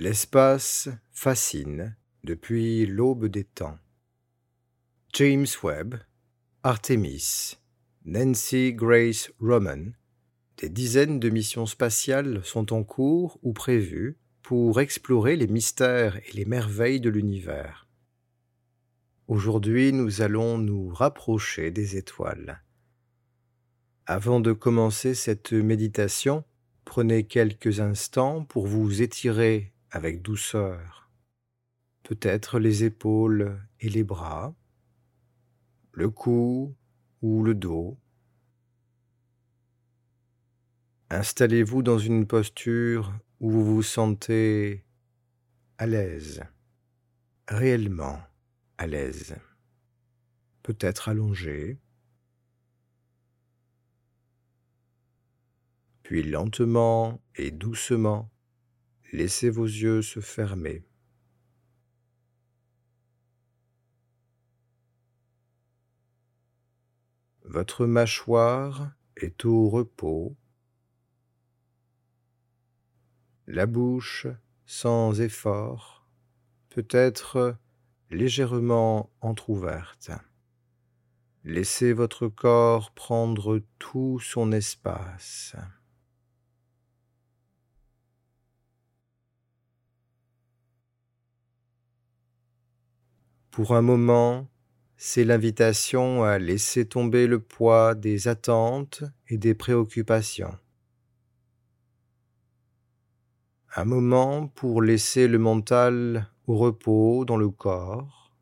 L'espace 0.00 0.88
fascine 1.12 1.94
depuis 2.24 2.86
l'aube 2.86 3.26
des 3.26 3.44
temps. 3.44 3.76
James 5.12 5.46
Webb, 5.62 5.96
Artemis, 6.62 7.58
Nancy 8.06 8.72
Grace 8.72 9.30
Roman, 9.38 9.92
des 10.56 10.70
dizaines 10.70 11.20
de 11.20 11.28
missions 11.28 11.66
spatiales 11.66 12.42
sont 12.46 12.72
en 12.72 12.82
cours 12.82 13.38
ou 13.42 13.52
prévues 13.52 14.16
pour 14.40 14.80
explorer 14.80 15.36
les 15.36 15.48
mystères 15.48 16.16
et 16.16 16.32
les 16.32 16.46
merveilles 16.46 17.02
de 17.02 17.10
l'univers. 17.10 17.86
Aujourd'hui, 19.28 19.92
nous 19.92 20.22
allons 20.22 20.56
nous 20.56 20.88
rapprocher 20.88 21.70
des 21.70 21.98
étoiles. 21.98 22.62
Avant 24.06 24.40
de 24.40 24.54
commencer 24.54 25.14
cette 25.14 25.52
méditation, 25.52 26.44
prenez 26.86 27.24
quelques 27.24 27.80
instants 27.80 28.46
pour 28.46 28.66
vous 28.66 29.02
étirer 29.02 29.74
avec 29.90 30.22
douceur, 30.22 31.10
peut-être 32.02 32.58
les 32.58 32.84
épaules 32.84 33.60
et 33.80 33.88
les 33.88 34.04
bras, 34.04 34.54
le 35.92 36.08
cou 36.10 36.74
ou 37.22 37.42
le 37.42 37.54
dos. 37.54 37.98
Installez-vous 41.10 41.82
dans 41.82 41.98
une 41.98 42.26
posture 42.26 43.12
où 43.40 43.50
vous 43.50 43.64
vous 43.64 43.82
sentez 43.82 44.84
à 45.78 45.86
l'aise, 45.86 46.42
réellement 47.48 48.20
à 48.78 48.86
l'aise, 48.86 49.36
peut-être 50.62 51.08
allongé. 51.08 51.80
Puis 56.02 56.22
lentement 56.22 57.20
et 57.34 57.50
doucement, 57.50 58.29
laissez 59.12 59.50
vos 59.50 59.64
yeux 59.64 60.02
se 60.02 60.20
fermer. 60.20 60.84
Votre 67.44 67.86
mâchoire 67.86 68.92
est 69.16 69.44
au 69.44 69.68
repos, 69.68 70.36
la 73.48 73.66
bouche 73.66 74.28
sans 74.66 75.20
effort, 75.20 76.06
peut-être 76.68 77.56
légèrement 78.10 79.10
entr'ouverte. 79.20 80.12
Laissez 81.42 81.92
votre 81.92 82.28
corps 82.28 82.92
prendre 82.92 83.60
tout 83.80 84.20
son 84.20 84.52
espace. 84.52 85.56
Pour 93.60 93.76
un 93.76 93.82
moment, 93.82 94.48
c'est 94.96 95.22
l'invitation 95.22 96.22
à 96.22 96.38
laisser 96.38 96.86
tomber 96.86 97.26
le 97.26 97.40
poids 97.40 97.94
des 97.94 98.26
attentes 98.26 99.04
et 99.28 99.36
des 99.36 99.52
préoccupations. 99.52 100.56
Un 103.76 103.84
moment 103.84 104.48
pour 104.48 104.80
laisser 104.80 105.28
le 105.28 105.38
mental 105.38 106.26
au 106.46 106.56
repos 106.56 107.26
dans 107.26 107.36
le 107.36 107.50
corps 107.50 108.32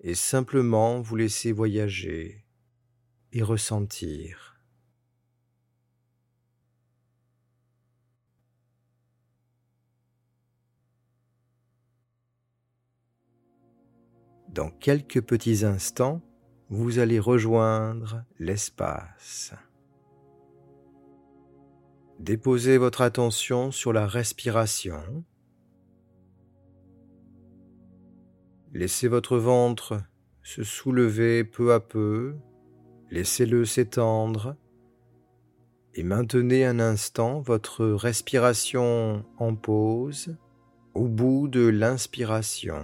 et 0.00 0.16
simplement 0.16 1.00
vous 1.00 1.14
laisser 1.14 1.52
voyager 1.52 2.44
et 3.30 3.44
ressentir. 3.44 4.47
Dans 14.58 14.70
quelques 14.70 15.20
petits 15.20 15.64
instants, 15.64 16.20
vous 16.68 16.98
allez 16.98 17.20
rejoindre 17.20 18.24
l'espace. 18.40 19.54
Déposez 22.18 22.76
votre 22.76 23.02
attention 23.02 23.70
sur 23.70 23.92
la 23.92 24.04
respiration. 24.08 25.24
Laissez 28.72 29.06
votre 29.06 29.38
ventre 29.38 30.02
se 30.42 30.64
soulever 30.64 31.44
peu 31.44 31.72
à 31.72 31.78
peu, 31.78 32.34
laissez-le 33.12 33.64
s'étendre 33.64 34.56
et 35.94 36.02
maintenez 36.02 36.64
un 36.64 36.80
instant 36.80 37.40
votre 37.42 37.86
respiration 37.86 39.24
en 39.38 39.54
pause 39.54 40.36
au 40.94 41.06
bout 41.06 41.46
de 41.46 41.64
l'inspiration 41.64 42.82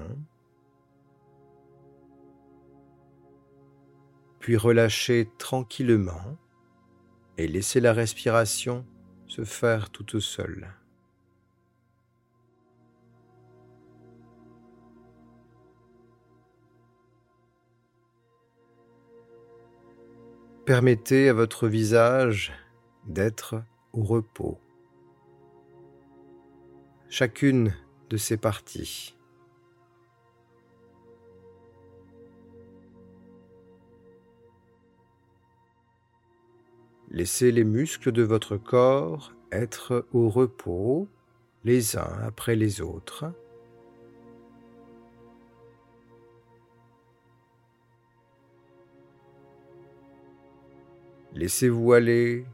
puis 4.44 4.58
relâchez 4.58 5.26
tranquillement 5.38 6.36
et 7.38 7.48
laissez 7.48 7.80
la 7.80 7.94
respiration 7.94 8.84
se 9.26 9.42
faire 9.42 9.88
toute 9.88 10.20
seule. 10.20 10.68
Permettez 20.66 21.30
à 21.30 21.32
votre 21.32 21.66
visage 21.66 22.52
d'être 23.06 23.62
au 23.94 24.02
repos. 24.02 24.60
Chacune 27.08 27.74
de 28.10 28.18
ces 28.18 28.36
parties 28.36 29.16
Laissez 37.10 37.52
les 37.52 37.64
muscles 37.64 38.12
de 38.12 38.22
votre 38.22 38.56
corps 38.56 39.32
être 39.52 40.06
au 40.12 40.28
repos 40.28 41.08
les 41.64 41.96
uns 41.96 42.18
après 42.22 42.56
les 42.56 42.80
autres. 42.80 43.26
Laissez-vous 51.34 51.92
aller, 51.92 52.46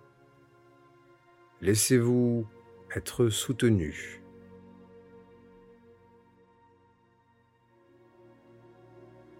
laissez-vous 1.60 2.46
être 2.96 3.28
soutenu. 3.28 4.22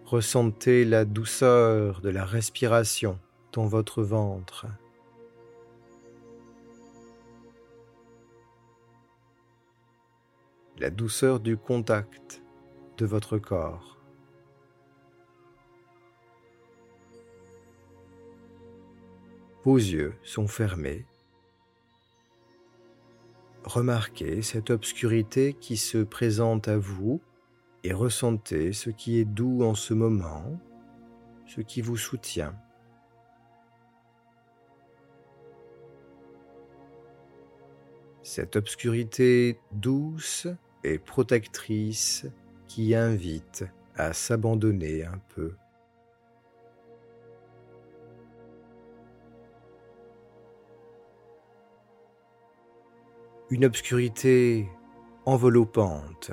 Ressentez 0.05 0.85
la 0.85 1.05
douceur 1.05 2.01
de 2.01 2.11
la 2.11 2.25
respiration 2.25 3.19
dans 3.53 3.67
votre 3.67 4.03
ventre. 4.03 4.67
La 10.81 10.89
douceur 10.89 11.41
du 11.41 11.59
contact 11.59 12.43
de 12.97 13.05
votre 13.05 13.37
corps. 13.37 13.99
Vos 19.63 19.77
yeux 19.77 20.15
sont 20.23 20.49
fermés. 20.49 21.05
Remarquez 23.65 24.41
cette 24.41 24.71
obscurité 24.71 25.53
qui 25.53 25.77
se 25.77 25.99
présente 25.99 26.67
à 26.67 26.79
vous 26.79 27.21
et 27.85 27.93
ressentez 27.93 28.73
ce 28.73 28.89
qui 28.89 29.19
est 29.19 29.27
doux 29.27 29.63
en 29.63 29.75
ce 29.75 29.93
moment, 29.93 30.59
ce 31.47 31.61
qui 31.61 31.83
vous 31.83 31.99
soutient. 31.99 32.57
Cette 38.23 38.57
obscurité 38.57 39.61
douce 39.73 40.49
et 40.85 40.99
protectrice 40.99 42.27
qui 42.67 42.95
invite 42.95 43.65
à 43.97 44.13
s'abandonner 44.13 45.05
un 45.05 45.21
peu. 45.35 45.55
Une 53.51 53.65
obscurité 53.65 54.69
enveloppante 55.27 56.31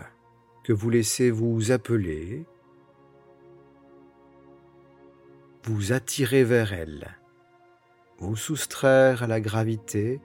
que 0.63 0.71
vous 0.71 0.89
laissez 0.89 1.31
vous 1.31 1.71
appeler, 1.71 2.45
vous 5.63 5.93
attirer 5.93 6.43
vers 6.43 6.73
elle, 6.73 7.17
vous 8.19 8.35
soustraire 8.35 9.23
à 9.23 9.27
la 9.27 9.41
gravité 9.41 10.21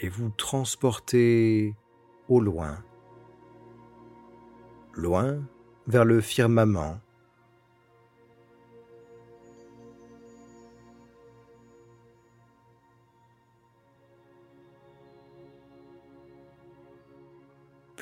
et 0.00 0.08
vous 0.08 0.30
transporter 0.30 1.74
au 2.28 2.40
loin, 2.40 2.82
loin 4.94 5.38
vers 5.86 6.04
le 6.04 6.20
firmament. 6.20 7.00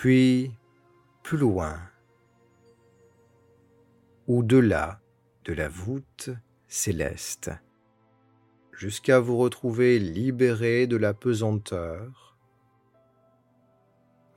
puis 0.02 0.50
plus 1.22 1.38
loin, 1.38 1.78
au-delà 4.26 5.00
de 5.44 5.52
la 5.52 5.68
voûte 5.68 6.30
céleste, 6.66 7.52
jusqu'à 8.72 9.20
vous 9.20 9.36
retrouver 9.36 10.00
libéré 10.00 10.88
de 10.88 10.96
la 10.96 11.14
pesanteur, 11.14 12.31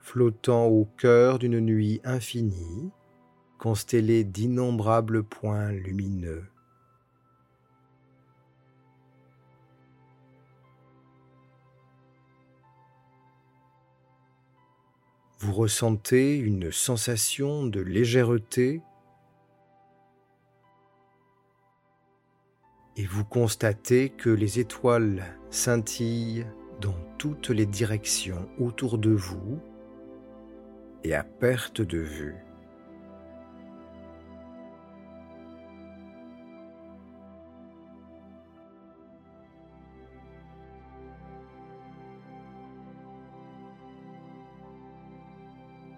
flottant 0.06 0.68
au 0.68 0.86
cœur 0.86 1.40
d'une 1.40 1.60
nuit 1.60 2.00
infinie, 2.04 2.92
constellée 3.58 4.24
d'innombrables 4.24 5.24
points 5.24 5.72
lumineux. 5.72 6.46
Vous 15.40 15.54
ressentez 15.54 16.38
une 16.38 16.72
sensation 16.72 17.66
de 17.66 17.82
légèreté 17.82 18.84
et 22.96 23.06
vous 23.08 23.26
constatez 23.26 24.10
que 24.10 24.30
les 24.30 24.60
étoiles 24.60 25.26
scintillent 25.50 26.46
dans 26.80 26.96
toutes 27.18 27.50
les 27.50 27.66
directions 27.66 28.48
autour 28.60 29.00
de 29.00 29.10
vous 29.10 29.60
et 31.06 31.14
à 31.14 31.24
perte 31.24 31.84
de 31.84 32.00
vue. 32.00 32.36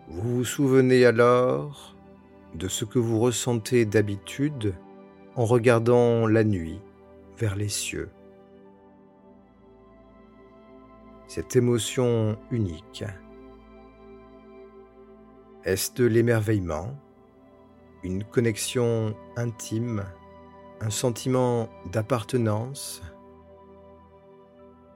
Vous 0.09 0.35
vous 0.35 0.43
souvenez 0.43 1.05
alors 1.05 1.95
de 2.55 2.67
ce 2.67 2.83
que 2.83 2.99
vous 2.99 3.19
ressentez 3.19 3.85
d'habitude 3.85 4.75
en 5.37 5.45
regardant 5.45 6.27
la 6.27 6.43
nuit 6.43 6.81
vers 7.37 7.55
les 7.55 7.69
cieux. 7.69 8.09
Cette 11.29 11.55
émotion 11.55 12.37
unique, 12.51 13.05
est-ce 15.67 15.93
de 15.95 16.05
l'émerveillement, 16.05 16.97
une 18.01 18.23
connexion 18.23 19.13
intime, 19.35 20.05
un 20.79 20.89
sentiment 20.89 21.67
d'appartenance, 21.91 23.01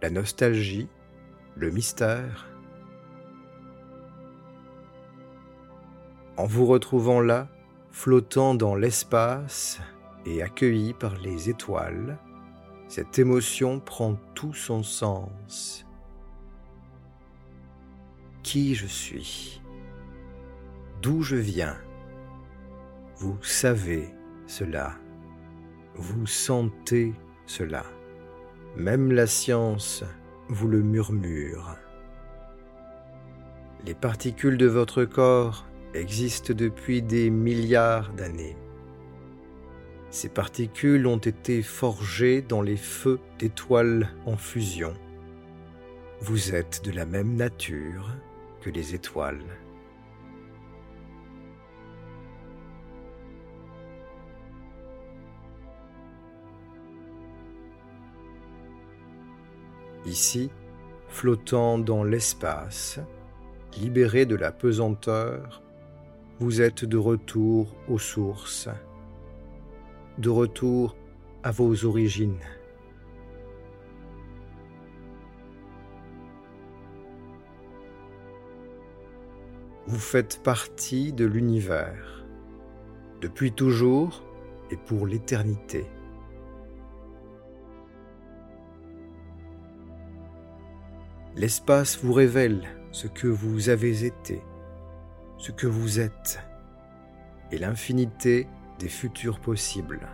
la 0.02 0.10
nostalgie, 0.10 0.88
le 1.58 1.72
mystère? 1.72 2.48
En 6.38 6.46
vous 6.46 6.66
retrouvant 6.66 7.20
là, 7.20 7.50
flottant 7.92 8.56
dans 8.56 8.76
l'espace 8.76 9.82
et 10.26 10.42
accueilli 10.42 10.94
par 10.94 11.18
les 11.18 11.50
étoiles, 11.50 12.18
cette 12.88 13.20
émotion 13.20 13.82
prend 13.82 14.16
tout 14.36 14.54
son 14.54 14.84
sens. 14.84 15.86
Qui 18.42 18.74
je 18.74 18.88
suis? 18.88 19.61
D'où 21.02 21.24
je 21.24 21.36
viens 21.36 21.78
Vous 23.18 23.36
savez 23.42 24.14
cela. 24.46 24.94
Vous 25.96 26.28
sentez 26.28 27.14
cela. 27.48 27.84
Même 28.78 29.12
la 29.12 29.26
science 29.26 30.04
vous 30.48 30.68
le 30.68 30.84
murmure. 30.84 31.76
Les 33.84 33.96
particules 33.96 34.60
de 34.60 34.68
votre 34.68 35.04
corps 35.04 35.66
existent 35.96 36.54
depuis 36.54 37.02
des 37.02 37.32
milliards 37.32 38.14
d'années. 38.14 38.56
Ces 40.12 40.30
particules 40.30 41.08
ont 41.08 41.18
été 41.18 41.64
forgées 41.64 42.44
dans 42.44 42.62
les 42.62 42.78
feux 42.78 43.20
d'étoiles 43.40 44.08
en 44.28 44.38
fusion. 44.38 44.94
Vous 46.20 46.54
êtes 46.54 46.84
de 46.86 46.92
la 46.92 47.08
même 47.08 47.36
nature 47.36 48.08
que 48.62 48.70
les 48.70 48.94
étoiles. 48.94 49.61
Ici, 60.06 60.50
flottant 61.08 61.78
dans 61.78 62.04
l'espace, 62.04 63.00
libéré 63.78 64.26
de 64.26 64.36
la 64.36 64.52
pesanteur 64.52 65.62
vous 66.42 66.60
êtes 66.60 66.86
de 66.86 66.98
retour 66.98 67.76
aux 67.88 68.00
sources, 68.00 68.68
de 70.18 70.30
retour 70.32 70.98
à 71.44 71.52
vos 71.52 71.86
origines. 71.86 72.40
Vous 79.86 80.00
faites 80.00 80.42
partie 80.42 81.14
de 81.14 81.26
l'univers, 81.26 82.26
depuis 83.22 83.52
toujours 83.52 84.24
et 84.72 84.78
pour 84.78 85.06
l'éternité. 85.06 85.86
L'espace 91.36 91.98
vous 92.04 92.14
révèle 92.14 92.68
ce 92.92 93.08
que 93.08 93.28
vous 93.28 93.70
avez 93.70 94.06
été 94.06 94.42
ce 95.42 95.52
que 95.52 95.66
vous 95.66 96.00
êtes 96.00 96.40
et 97.52 97.58
l'infinité 97.58 98.48
des 98.78 98.90
futurs 98.90 99.40
possibles. 99.40 100.08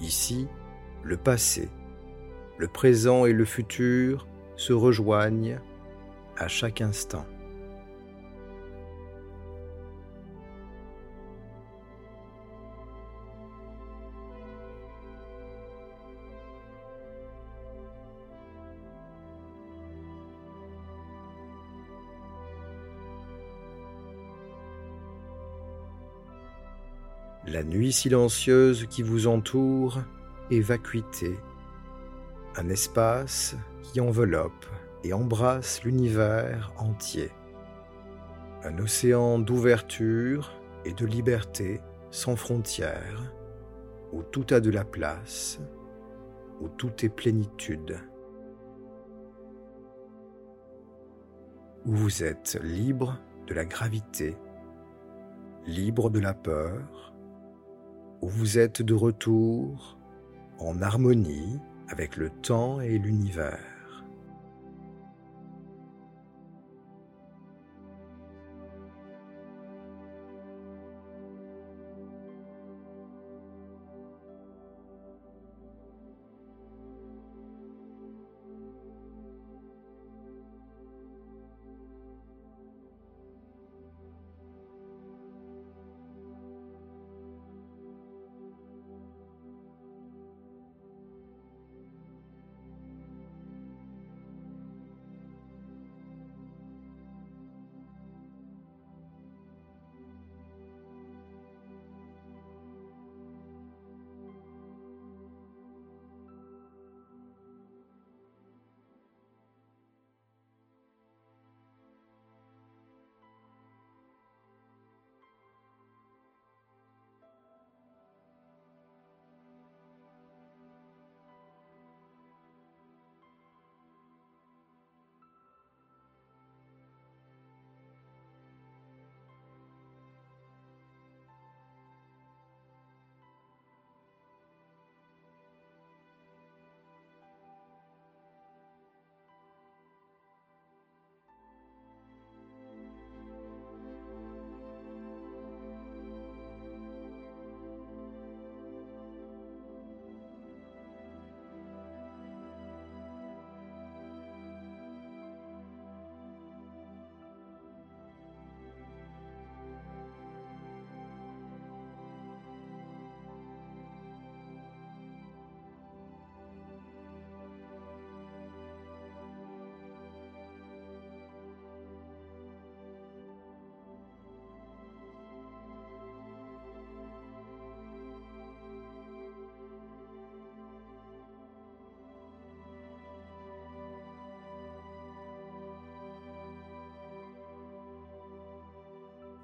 Ici, 0.00 0.46
le 1.02 1.16
passé, 1.16 1.68
le 2.56 2.68
présent 2.68 3.26
et 3.26 3.32
le 3.32 3.44
futur 3.44 4.28
se 4.54 4.72
rejoignent 4.72 5.58
à 6.36 6.46
chaque 6.46 6.80
instant. 6.80 7.26
La 27.46 27.62
nuit 27.62 27.92
silencieuse 27.92 28.86
qui 28.86 29.02
vous 29.02 29.28
entoure 29.28 30.00
est 30.50 30.60
vacuité, 30.60 31.38
un 32.56 32.68
espace 32.68 33.56
qui 33.82 34.00
enveloppe 34.00 34.66
et 35.04 35.12
embrasse 35.12 35.84
l'univers 35.84 36.72
entier, 36.76 37.30
un 38.64 38.78
océan 38.78 39.38
d'ouverture 39.38 40.52
et 40.84 40.92
de 40.92 41.06
liberté 41.06 41.80
sans 42.10 42.34
frontières, 42.34 43.32
où 44.12 44.22
tout 44.22 44.46
a 44.50 44.58
de 44.58 44.70
la 44.70 44.84
place, 44.84 45.60
où 46.60 46.68
tout 46.68 47.04
est 47.04 47.08
plénitude, 47.08 47.98
où 51.84 51.92
vous 51.92 52.24
êtes 52.24 52.58
libre 52.60 53.20
de 53.46 53.54
la 53.54 53.64
gravité, 53.64 54.36
libre 55.66 56.10
de 56.10 56.18
la 56.18 56.34
peur, 56.34 57.12
où 58.22 58.28
vous 58.28 58.58
êtes 58.58 58.82
de 58.82 58.94
retour 58.94 59.98
en 60.58 60.80
harmonie 60.82 61.60
avec 61.88 62.16
le 62.16 62.30
temps 62.30 62.80
et 62.80 62.98
l'univers. 62.98 63.75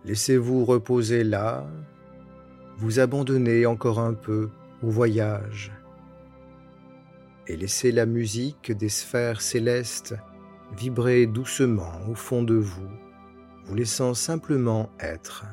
Laissez-vous 0.05 0.65
reposer 0.65 1.23
là, 1.25 1.67
vous 2.79 2.99
abandonnez 2.99 3.67
encore 3.67 4.01
un 4.01 4.15
peu 4.15 4.51
au 4.83 4.91
voyage 4.91 5.73
et 7.47 7.57
laissez 7.57 7.93
la 7.93 8.07
musique 8.07 8.73
des 8.73 8.89
sphères 8.89 9.41
célestes 9.41 10.15
vibrer 10.77 11.27
doucement 11.27 11.93
au 12.09 12.15
fond 12.15 12.43
de 12.43 12.55
vous, 12.55 12.89
vous 13.65 13.75
laissant 13.75 14.15
simplement 14.15 14.91
être. 15.01 15.45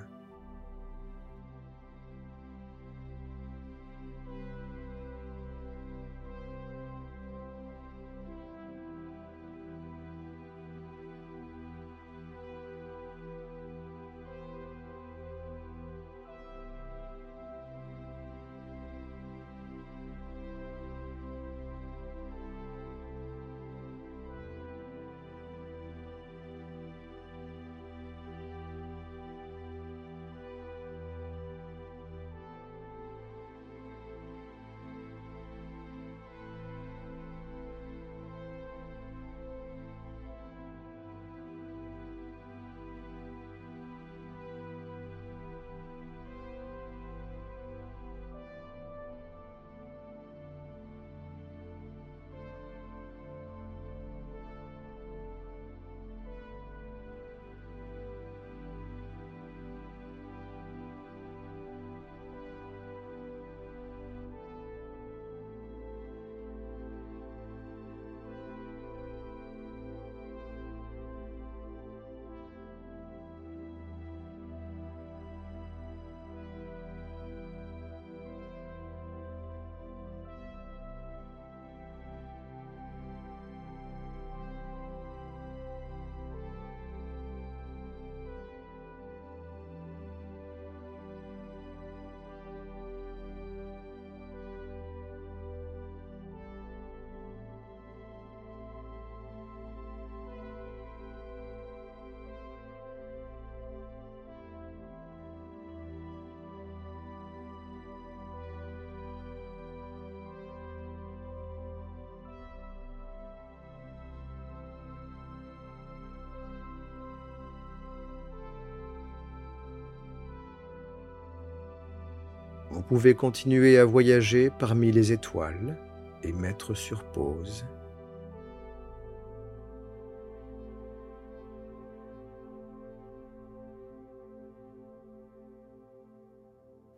Vous 122.80 122.86
pouvez 122.86 123.14
continuer 123.14 123.78
à 123.78 123.84
voyager 123.84 124.50
parmi 124.58 124.90
les 124.94 125.12
étoiles 125.12 125.78
et 126.24 126.32
mettre 126.32 126.74
sur 126.74 127.04
pause. 127.04 127.66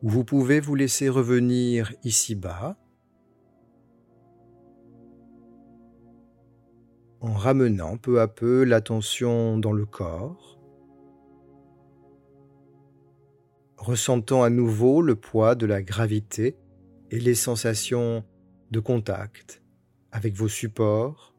Vous 0.03 0.23
pouvez 0.23 0.59
vous 0.59 0.75
laisser 0.75 1.09
revenir 1.09 1.91
ici-bas 2.03 2.77
en 7.21 7.33
ramenant 7.33 7.97
peu 7.97 8.21
à 8.21 8.27
peu 8.27 8.65
l'attention 8.65 9.57
dans 9.57 9.73
le 9.73 9.87
corps 9.87 10.60
ressentant 13.81 14.43
à 14.43 14.51
nouveau 14.51 15.01
le 15.01 15.15
poids 15.15 15.55
de 15.55 15.65
la 15.65 15.81
gravité 15.81 16.55
et 17.09 17.19
les 17.19 17.33
sensations 17.33 18.23
de 18.69 18.79
contact 18.79 19.63
avec 20.11 20.35
vos 20.35 20.47
supports. 20.47 21.33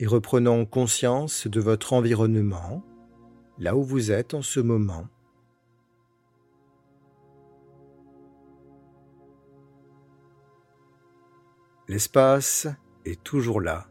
Et 0.00 0.06
reprenant 0.06 0.64
conscience 0.64 1.46
de 1.46 1.60
votre 1.60 1.92
environnement, 1.92 2.84
là 3.58 3.76
où 3.76 3.82
vous 3.82 4.10
êtes 4.10 4.34
en 4.34 4.42
ce 4.42 4.60
moment. 4.60 5.06
L'espace 11.88 12.66
est 13.04 13.22
toujours 13.22 13.60
là, 13.60 13.88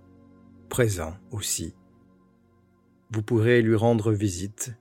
présent 0.70 1.16
aussi 1.32 1.74
vous 3.12 3.22
pourrez 3.22 3.62
lui 3.62 3.76
rendre 3.76 4.12
visite 4.12 4.74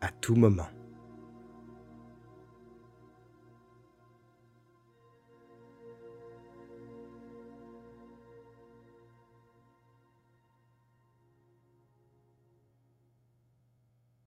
à 0.00 0.08
tout 0.10 0.34
moment. 0.34 0.68